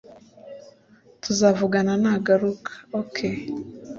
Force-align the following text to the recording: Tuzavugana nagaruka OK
Tuzavugana 1.23 1.93
nagaruka 2.01 2.73
OK 3.01 3.15